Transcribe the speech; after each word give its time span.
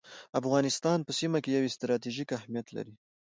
افغانستان 0.39 0.99
په 1.03 1.11
سیمه 1.19 1.39
کي 1.43 1.49
یو 1.51 1.73
ستراتیژیک 1.75 2.29
اهمیت 2.39 2.67
لري 2.75 2.93